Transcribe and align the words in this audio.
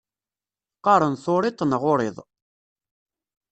Qqaṛen 0.77 1.13
turiḍt 1.23 1.59
neɣ 1.65 1.83
uriḍ. 1.91 2.17